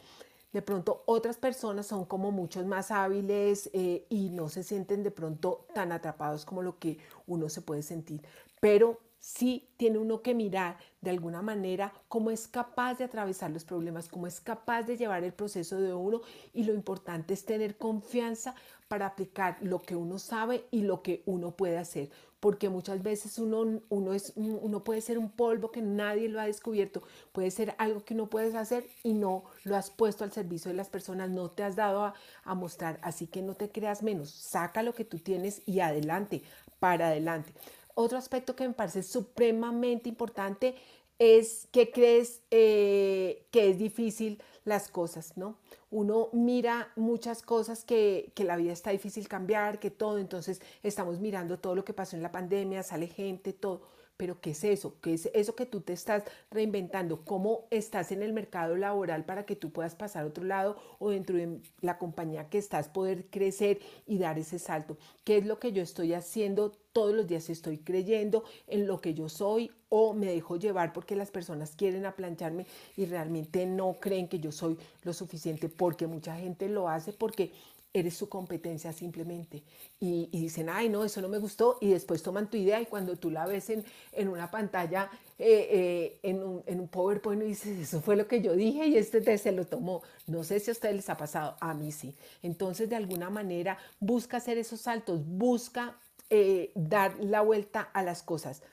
De 0.53 0.61
pronto 0.61 1.03
otras 1.07 1.37
personas 1.37 1.87
son 1.87 2.05
como 2.05 2.31
muchos 2.31 2.65
más 2.65 2.91
hábiles 2.91 3.71
eh, 3.73 4.05
y 4.07 4.29
no 4.29 4.49
se 4.49 4.63
sienten 4.63 5.01
de 5.01 5.09
pronto 5.09 5.65
tan 5.73 5.91
atrapados 5.91 6.45
como 6.45 6.61
lo 6.61 6.77
que 6.77 6.99
uno 7.25 7.49
se 7.49 7.61
puede 7.61 7.81
sentir. 7.81 8.21
Pero 8.59 8.99
sí 9.17 9.67
tiene 9.77 9.97
uno 9.97 10.21
que 10.21 10.35
mirar 10.35 10.77
de 11.01 11.09
alguna 11.09 11.41
manera 11.41 11.91
cómo 12.07 12.29
es 12.29 12.47
capaz 12.47 12.99
de 12.99 13.05
atravesar 13.05 13.49
los 13.49 13.65
problemas, 13.65 14.07
cómo 14.09 14.27
es 14.27 14.41
capaz 14.41 14.83
de 14.83 14.95
llevar 14.95 15.23
el 15.23 15.33
proceso 15.33 15.81
de 15.81 15.93
uno 15.93 16.21
y 16.53 16.65
lo 16.65 16.73
importante 16.73 17.33
es 17.33 17.45
tener 17.45 17.77
confianza 17.77 18.53
para 18.87 19.07
aplicar 19.07 19.57
lo 19.61 19.79
que 19.79 19.95
uno 19.95 20.19
sabe 20.19 20.67
y 20.69 20.81
lo 20.81 21.01
que 21.01 21.23
uno 21.25 21.55
puede 21.55 21.79
hacer 21.79 22.11
porque 22.43 22.67
muchas 22.67 23.01
veces 23.01 23.39
uno, 23.39 23.79
uno, 23.87 24.13
es, 24.13 24.33
uno 24.35 24.83
puede 24.83 24.99
ser 24.99 25.17
un 25.17 25.29
polvo 25.29 25.71
que 25.71 25.81
nadie 25.81 26.27
lo 26.27 26.41
ha 26.41 26.45
descubierto, 26.45 27.01
puede 27.31 27.49
ser 27.51 27.73
algo 27.77 28.03
que 28.03 28.15
no 28.15 28.29
puedes 28.29 28.53
hacer 28.53 28.85
y 29.01 29.13
no 29.13 29.45
lo 29.63 29.77
has 29.77 29.89
puesto 29.89 30.25
al 30.25 30.33
servicio 30.33 30.69
de 30.69 30.75
las 30.75 30.89
personas, 30.89 31.29
no 31.29 31.49
te 31.49 31.63
has 31.63 31.77
dado 31.77 32.03
a, 32.03 32.15
a 32.43 32.53
mostrar, 32.53 32.99
así 33.01 33.27
que 33.27 33.41
no 33.41 33.53
te 33.53 33.69
creas 33.69 34.03
menos, 34.03 34.29
saca 34.29 34.83
lo 34.83 34.93
que 34.93 35.05
tú 35.05 35.19
tienes 35.19 35.61
y 35.65 35.79
adelante, 35.79 36.43
para 36.81 37.07
adelante. 37.07 37.53
Otro 37.95 38.17
aspecto 38.17 38.57
que 38.57 38.67
me 38.67 38.73
parece 38.73 39.03
supremamente 39.03 40.09
importante 40.09 40.75
es 41.19 41.67
que 41.71 41.91
crees 41.91 42.41
eh, 42.51 43.45
que 43.51 43.69
es 43.69 43.77
difícil 43.77 44.41
las 44.65 44.89
cosas, 44.89 45.37
¿no? 45.37 45.57
Uno 45.91 46.29
mira 46.33 46.91
muchas 46.95 47.41
cosas 47.41 47.83
que, 47.83 48.31
que, 48.35 48.43
la 48.43 48.55
vida 48.55 48.71
está 48.71 48.91
difícil 48.91 49.27
cambiar, 49.27 49.79
que 49.79 49.91
todo, 49.91 50.17
entonces 50.17 50.61
estamos 50.81 51.19
mirando 51.19 51.59
todo 51.59 51.75
lo 51.75 51.85
que 51.85 51.93
pasó 51.93 52.15
en 52.15 52.23
la 52.23 52.31
pandemia, 52.31 52.81
sale 52.83 53.07
gente, 53.07 53.53
todo. 53.53 53.81
Pero 54.23 54.39
¿qué 54.39 54.51
es 54.51 54.63
eso? 54.63 54.95
¿Qué 55.01 55.15
es 55.15 55.29
eso 55.33 55.53
que 55.53 55.65
tú 55.65 55.81
te 55.81 55.91
estás 55.91 56.23
reinventando? 56.49 57.25
¿Cómo 57.25 57.65
estás 57.71 58.13
en 58.13 58.23
el 58.23 58.31
mercado 58.31 58.77
laboral 58.77 59.25
para 59.25 59.45
que 59.45 59.57
tú 59.57 59.73
puedas 59.73 59.95
pasar 59.95 60.23
a 60.23 60.27
otro 60.27 60.45
lado 60.45 60.77
o 60.97 61.09
dentro 61.09 61.35
de 61.35 61.59
la 61.81 61.97
compañía 61.97 62.47
que 62.47 62.57
estás 62.57 62.87
poder 62.87 63.25
crecer 63.25 63.81
y 64.07 64.19
dar 64.19 64.39
ese 64.39 64.59
salto? 64.59 64.97
¿Qué 65.25 65.39
es 65.39 65.45
lo 65.45 65.59
que 65.59 65.73
yo 65.73 65.83
estoy 65.83 66.13
haciendo 66.13 66.71
todos 66.93 67.13
los 67.13 67.27
días? 67.27 67.49
¿Estoy 67.49 67.79
creyendo 67.79 68.45
en 68.67 68.87
lo 68.87 69.01
que 69.01 69.13
yo 69.13 69.27
soy 69.27 69.71
o 69.89 70.13
me 70.13 70.27
dejo 70.27 70.55
llevar 70.55 70.93
porque 70.93 71.17
las 71.17 71.29
personas 71.29 71.75
quieren 71.75 72.05
aplancharme 72.05 72.65
y 72.95 73.03
realmente 73.03 73.65
no 73.65 73.97
creen 73.99 74.29
que 74.29 74.39
yo 74.39 74.53
soy 74.53 74.77
lo 75.01 75.11
suficiente? 75.11 75.67
Porque 75.67 76.07
mucha 76.07 76.37
gente 76.37 76.69
lo 76.69 76.87
hace 76.87 77.11
porque 77.11 77.51
eres 77.93 78.15
su 78.15 78.27
competencia 78.27 78.91
simplemente. 78.91 79.63
Y, 79.99 80.27
dicen, 80.31 80.69
ay, 80.69 80.89
no, 80.89 81.03
eso 81.05 81.21
no 81.21 81.29
me 81.29 81.37
gustó, 81.37 81.77
y 81.79 81.91
después 81.91 82.23
toman 82.23 82.49
tu 82.49 82.57
idea 82.57 82.81
y 82.81 82.87
cuando 82.87 83.15
tú 83.15 83.29
la 83.29 83.45
ves 83.45 83.69
en, 83.69 83.85
en 84.11 84.27
una 84.27 84.49
pantalla, 84.49 85.09
eh, 85.37 85.67
eh, 85.71 86.19
en, 86.23 86.43
un, 86.43 86.63
en, 86.65 86.79
un, 86.79 86.87
PowerPoint, 86.87 87.43
y 87.43 87.45
dices, 87.45 87.79
eso 87.79 88.01
fue 88.01 88.15
lo 88.15 88.27
que 88.27 88.41
yo 88.41 88.53
dije 88.55 88.87
y 88.87 88.97
este 88.97 89.21
te 89.21 89.37
se 89.37 89.51
lo 89.51 89.65
tomó. 89.65 90.01
No 90.27 90.43
sé 90.43 90.59
si 90.59 90.71
a 90.71 90.73
ustedes 90.73 90.95
les 90.95 91.09
ha 91.09 91.17
pasado, 91.17 91.55
a 91.61 91.73
mí 91.73 91.91
sí. 91.91 92.15
Entonces, 92.41 92.89
de 92.89 92.95
alguna 92.95 93.29
manera, 93.29 93.77
busca 93.99 94.37
hacer 94.37 94.57
esos 94.57 94.81
saltos, 94.81 95.25
busca 95.25 95.97
eh, 96.29 96.71
dar 96.75 97.17
la 97.19 97.41
vuelta 97.41 97.81
a 97.93 98.01
las 98.01 98.23
cosas. 98.23 98.63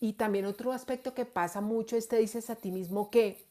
Y 0.00 0.12
también 0.12 0.44
otro 0.44 0.72
aspecto 0.72 1.14
que 1.14 1.24
pasa 1.24 1.62
mucho 1.62 1.96
es 1.96 2.08
te 2.08 2.18
dices 2.18 2.50
a 2.50 2.56
ti 2.56 2.70
mismo 2.70 3.10
que 3.10 3.46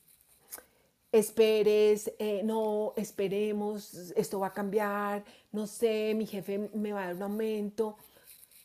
esperes, 1.13 2.12
eh, 2.17 2.41
no, 2.43 2.93
esperemos, 2.98 4.12
esto 4.15 4.39
va 4.39 4.48
a 4.48 4.53
cambiar, 4.53 5.24
no 5.51 5.67
sé, 5.67 6.13
mi 6.15 6.25
jefe 6.25 6.72
me 6.74 6.91
va 6.91 7.03
a 7.03 7.05
dar 7.05 7.15
un 7.15 7.22
aumento, 7.22 7.98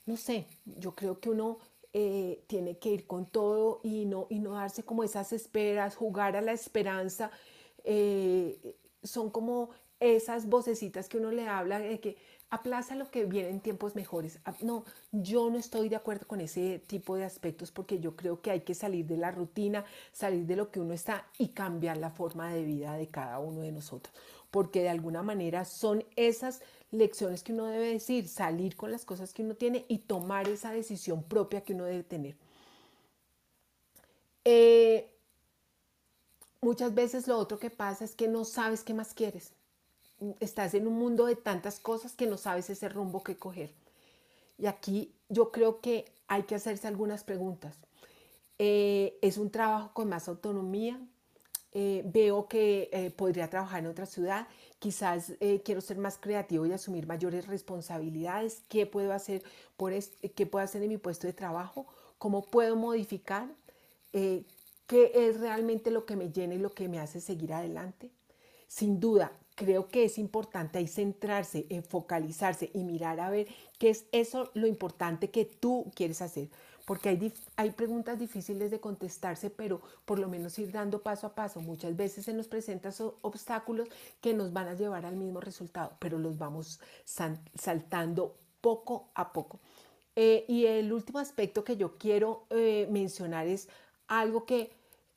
no 0.06 0.16
sé, 0.16 0.46
yo 0.64 0.94
creo 0.94 1.20
que 1.20 1.28
uno 1.28 1.58
eh, 1.92 2.42
tiene 2.46 2.78
que 2.78 2.88
ir 2.88 3.06
con 3.06 3.26
todo 3.26 3.80
y 3.82 4.06
no, 4.06 4.26
y 4.30 4.38
no 4.38 4.52
darse 4.52 4.82
como 4.82 5.04
esas 5.04 5.34
esperas, 5.34 5.94
jugar 5.94 6.36
a 6.36 6.40
la 6.40 6.52
esperanza, 6.52 7.30
eh, 7.84 8.76
son 9.02 9.28
como 9.28 9.68
esas 10.00 10.48
vocecitas 10.48 11.08
que 11.10 11.18
uno 11.18 11.30
le 11.30 11.46
habla 11.46 11.78
de 11.78 12.00
que 12.00 12.16
aplaza 12.50 12.94
lo 12.94 13.10
que 13.10 13.24
viene 13.26 13.50
en 13.50 13.60
tiempos 13.60 13.94
mejores. 13.94 14.38
Ah, 14.44 14.54
no, 14.62 14.84
yo 15.12 15.50
no 15.50 15.58
estoy 15.58 15.88
de 15.88 15.96
acuerdo 15.96 16.26
con 16.26 16.40
ese 16.40 16.78
tipo 16.86 17.16
de 17.16 17.24
aspectos 17.24 17.70
porque 17.70 18.00
yo 18.00 18.16
creo 18.16 18.40
que 18.40 18.50
hay 18.50 18.60
que 18.60 18.74
salir 18.74 19.06
de 19.06 19.16
la 19.16 19.30
rutina, 19.30 19.84
salir 20.12 20.46
de 20.46 20.56
lo 20.56 20.70
que 20.70 20.80
uno 20.80 20.94
está 20.94 21.26
y 21.38 21.48
cambiar 21.48 21.98
la 21.98 22.10
forma 22.10 22.52
de 22.52 22.64
vida 22.64 22.94
de 22.94 23.08
cada 23.08 23.38
uno 23.38 23.60
de 23.60 23.72
nosotros. 23.72 24.14
Porque 24.50 24.80
de 24.80 24.88
alguna 24.88 25.22
manera 25.22 25.64
son 25.64 26.04
esas 26.16 26.62
lecciones 26.90 27.42
que 27.42 27.52
uno 27.52 27.66
debe 27.66 27.92
decir, 27.92 28.28
salir 28.28 28.76
con 28.76 28.90
las 28.90 29.04
cosas 29.04 29.34
que 29.34 29.42
uno 29.42 29.54
tiene 29.54 29.84
y 29.88 29.98
tomar 29.98 30.48
esa 30.48 30.72
decisión 30.72 31.22
propia 31.22 31.60
que 31.62 31.74
uno 31.74 31.84
debe 31.84 32.02
tener. 32.02 32.36
Eh, 34.44 35.12
muchas 36.62 36.94
veces 36.94 37.28
lo 37.28 37.36
otro 37.36 37.58
que 37.58 37.68
pasa 37.68 38.04
es 38.04 38.14
que 38.14 38.28
no 38.28 38.46
sabes 38.46 38.82
qué 38.84 38.94
más 38.94 39.12
quieres 39.12 39.52
estás 40.40 40.74
en 40.74 40.86
un 40.86 40.94
mundo 40.94 41.26
de 41.26 41.36
tantas 41.36 41.80
cosas 41.80 42.14
que 42.14 42.26
no 42.26 42.36
sabes 42.36 42.70
ese 42.70 42.88
rumbo 42.88 43.22
que 43.22 43.36
coger. 43.36 43.72
Y 44.58 44.66
aquí 44.66 45.14
yo 45.28 45.52
creo 45.52 45.80
que 45.80 46.04
hay 46.26 46.42
que 46.42 46.54
hacerse 46.54 46.88
algunas 46.88 47.24
preguntas. 47.24 47.76
Eh, 48.58 49.18
es 49.22 49.38
un 49.38 49.50
trabajo 49.50 49.92
con 49.94 50.08
más 50.08 50.28
autonomía. 50.28 51.00
Eh, 51.72 52.02
veo 52.06 52.48
que 52.48 52.88
eh, 52.92 53.10
podría 53.10 53.48
trabajar 53.48 53.80
en 53.80 53.86
otra 53.86 54.06
ciudad. 54.06 54.48
Quizás 54.78 55.32
quiero 55.64 55.80
ser 55.80 55.98
más 55.98 56.18
creativo 56.18 56.64
y 56.64 56.72
asumir 56.72 57.06
mayores 57.06 57.46
responsabilidades. 57.46 58.62
¿Qué 58.68 58.86
puedo 58.86 59.12
hacer 59.12 59.42
por 59.76 59.92
qué 59.92 60.46
puedo 60.46 60.64
hacer 60.64 60.82
en 60.82 60.88
mi 60.88 60.98
puesto 60.98 61.26
de 61.26 61.32
trabajo? 61.32 61.86
¿Cómo 62.18 62.42
puedo 62.42 62.76
modificar? 62.76 63.48
¿Qué 64.12 65.12
es 65.14 65.40
realmente 65.40 65.90
lo 65.90 66.06
que 66.06 66.14
me 66.14 66.30
llena 66.30 66.54
y 66.54 66.58
lo 66.58 66.70
que 66.70 66.88
me 66.88 67.00
hace 67.00 67.20
seguir 67.20 67.52
adelante? 67.52 68.12
Sin 68.68 69.00
duda, 69.00 69.32
creo 69.58 69.88
que 69.88 70.04
es 70.04 70.18
importante 70.18 70.78
ahí 70.78 70.86
centrarse, 70.86 71.66
en 71.68 71.82
focalizarse 71.82 72.70
y 72.72 72.84
mirar 72.84 73.18
a 73.18 73.28
ver 73.28 73.48
qué 73.78 73.90
es 73.90 74.06
eso 74.12 74.50
lo 74.54 74.68
importante 74.68 75.30
que 75.30 75.44
tú 75.44 75.90
quieres 75.96 76.22
hacer. 76.22 76.48
Porque 76.86 77.08
hay, 77.08 77.32
hay 77.56 77.72
preguntas 77.72 78.18
difíciles 78.20 78.70
de 78.70 78.78
contestarse, 78.78 79.50
pero 79.50 79.82
por 80.04 80.20
lo 80.20 80.28
menos 80.28 80.58
ir 80.60 80.70
dando 80.70 81.02
paso 81.02 81.26
a 81.26 81.34
paso. 81.34 81.60
Muchas 81.60 81.96
veces 81.96 82.24
se 82.24 82.32
nos 82.32 82.46
presentan 82.46 82.92
obstáculos 83.20 83.88
que 84.20 84.32
nos 84.32 84.52
van 84.52 84.68
a 84.68 84.74
llevar 84.74 85.04
al 85.04 85.16
mismo 85.16 85.40
resultado, 85.40 85.92
pero 85.98 86.18
los 86.18 86.38
vamos 86.38 86.80
saltando 87.04 88.36
poco 88.60 89.10
a 89.14 89.32
poco. 89.32 89.58
Eh, 90.14 90.44
y 90.48 90.66
el 90.66 90.92
último 90.92 91.18
aspecto 91.18 91.64
que 91.64 91.76
yo 91.76 91.98
quiero 91.98 92.46
eh, 92.50 92.86
mencionar 92.90 93.48
es 93.48 93.68
algo 94.06 94.46
que 94.46 94.70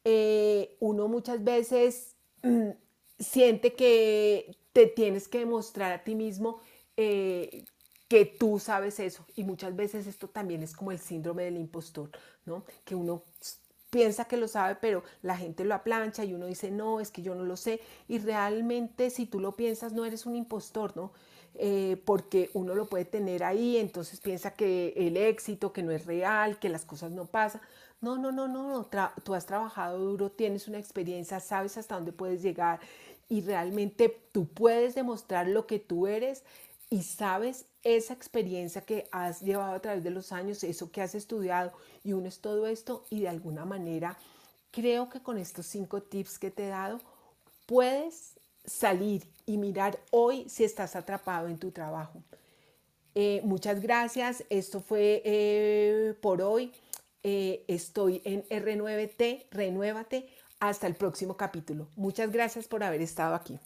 eh, 0.03 0.75
uno 0.79 1.07
muchas 1.07 1.43
veces 1.43 2.15
siente 3.21 3.73
que 3.73 4.57
te 4.73 4.87
tienes 4.87 5.27
que 5.27 5.39
demostrar 5.39 5.91
a 5.91 6.03
ti 6.03 6.15
mismo 6.15 6.59
eh, 6.97 7.65
que 8.07 8.25
tú 8.25 8.59
sabes 8.59 8.99
eso. 8.99 9.25
Y 9.35 9.43
muchas 9.43 9.75
veces 9.75 10.07
esto 10.07 10.27
también 10.27 10.63
es 10.63 10.75
como 10.75 10.91
el 10.91 10.99
síndrome 10.99 11.43
del 11.43 11.57
impostor, 11.57 12.09
¿no? 12.45 12.65
Que 12.83 12.95
uno 12.95 13.23
piensa 13.89 14.25
que 14.25 14.37
lo 14.37 14.47
sabe, 14.47 14.75
pero 14.75 15.03
la 15.21 15.37
gente 15.37 15.65
lo 15.65 15.75
aplancha 15.75 16.25
y 16.25 16.33
uno 16.33 16.45
dice, 16.45 16.71
no, 16.71 16.99
es 16.99 17.11
que 17.11 17.21
yo 17.21 17.35
no 17.35 17.43
lo 17.43 17.57
sé. 17.57 17.81
Y 18.07 18.19
realmente 18.19 19.09
si 19.09 19.25
tú 19.25 19.39
lo 19.39 19.55
piensas, 19.55 19.93
no 19.93 20.05
eres 20.05 20.25
un 20.25 20.35
impostor, 20.35 20.95
¿no? 20.95 21.11
Eh, 21.55 22.01
porque 22.05 22.49
uno 22.53 22.73
lo 22.75 22.85
puede 22.87 23.03
tener 23.05 23.43
ahí, 23.43 23.77
entonces 23.77 24.21
piensa 24.21 24.53
que 24.53 24.93
el 24.95 25.17
éxito, 25.17 25.73
que 25.73 25.83
no 25.83 25.91
es 25.91 26.05
real, 26.05 26.59
que 26.59 26.69
las 26.69 26.85
cosas 26.85 27.11
no 27.11 27.25
pasan. 27.25 27.61
No, 27.99 28.17
no, 28.17 28.31
no, 28.31 28.47
no, 28.47 28.67
no. 28.67 28.89
tú 29.23 29.35
has 29.35 29.45
trabajado 29.45 29.99
duro, 29.99 30.31
tienes 30.31 30.67
una 30.67 30.79
experiencia, 30.79 31.39
sabes 31.39 31.77
hasta 31.77 31.95
dónde 31.95 32.11
puedes 32.13 32.41
llegar 32.41 32.79
y 33.31 33.39
realmente 33.39 34.09
tú 34.33 34.45
puedes 34.45 34.93
demostrar 34.93 35.47
lo 35.47 35.65
que 35.65 35.79
tú 35.79 36.05
eres 36.05 36.43
y 36.89 37.03
sabes 37.03 37.63
esa 37.81 38.13
experiencia 38.13 38.81
que 38.81 39.07
has 39.09 39.39
llevado 39.39 39.73
a 39.73 39.79
través 39.79 40.03
de 40.03 40.09
los 40.09 40.33
años, 40.33 40.65
eso 40.65 40.91
que 40.91 41.01
has 41.01 41.15
estudiado 41.15 41.71
y 42.03 42.11
unes 42.11 42.39
todo 42.39 42.67
esto 42.67 43.05
y 43.09 43.21
de 43.21 43.29
alguna 43.29 43.63
manera 43.63 44.17
creo 44.69 45.07
que 45.07 45.21
con 45.21 45.37
estos 45.37 45.65
cinco 45.65 46.01
tips 46.01 46.39
que 46.39 46.51
te 46.51 46.65
he 46.65 46.67
dado 46.67 46.99
puedes 47.67 48.33
salir 48.65 49.25
y 49.45 49.57
mirar 49.57 49.97
hoy 50.11 50.49
si 50.49 50.65
estás 50.65 50.97
atrapado 50.97 51.47
en 51.47 51.57
tu 51.57 51.71
trabajo. 51.71 52.21
Eh, 53.15 53.39
muchas 53.45 53.81
gracias, 53.81 54.43
esto 54.49 54.81
fue 54.81 55.21
eh, 55.23 56.15
por 56.19 56.41
hoy. 56.41 56.73
Eh, 57.23 57.63
estoy 57.69 58.21
en 58.25 58.43
R9T, 58.49 59.45
renuévate. 59.51 60.27
Hasta 60.61 60.85
el 60.85 60.93
próximo 60.93 61.37
capítulo. 61.37 61.87
Muchas 61.95 62.31
gracias 62.31 62.67
por 62.67 62.83
haber 62.83 63.01
estado 63.01 63.33
aquí. 63.33 63.59